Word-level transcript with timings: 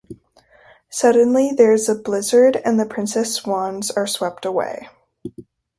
Suddenly 0.89 1.51
there 1.55 1.73
is 1.73 1.87
a 1.87 1.93
blizzard, 1.93 2.59
and 2.65 2.79
the 2.79 2.87
Princess-Swans 2.87 3.91
are 3.91 4.07
swept 4.07 4.45
away. 4.45 4.89